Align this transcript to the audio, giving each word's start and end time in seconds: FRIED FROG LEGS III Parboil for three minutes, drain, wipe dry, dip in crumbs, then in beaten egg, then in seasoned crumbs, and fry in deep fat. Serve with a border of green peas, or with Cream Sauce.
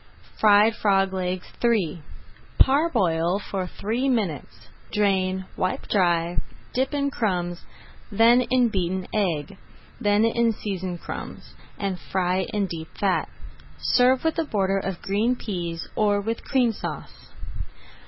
FRIED 0.39 0.75
FROG 0.77 1.13
LEGS 1.13 1.45
III 1.63 2.01
Parboil 2.57 3.37
for 3.37 3.67
three 3.67 4.09
minutes, 4.09 4.67
drain, 4.91 5.45
wipe 5.55 5.87
dry, 5.89 6.39
dip 6.73 6.91
in 6.91 7.11
crumbs, 7.11 7.65
then 8.11 8.41
in 8.49 8.69
beaten 8.69 9.05
egg, 9.13 9.59
then 9.99 10.25
in 10.25 10.53
seasoned 10.53 11.01
crumbs, 11.01 11.53
and 11.77 11.99
fry 11.99 12.47
in 12.51 12.65
deep 12.65 12.87
fat. 12.99 13.29
Serve 13.77 14.23
with 14.23 14.39
a 14.39 14.43
border 14.43 14.79
of 14.79 15.03
green 15.03 15.35
peas, 15.35 15.87
or 15.95 16.19
with 16.19 16.43
Cream 16.43 16.71
Sauce. 16.71 17.27